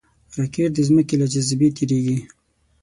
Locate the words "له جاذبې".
1.21-1.67